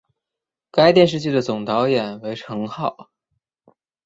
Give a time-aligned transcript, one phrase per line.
[0.71, 3.11] 该电视剧的总导演为成浩。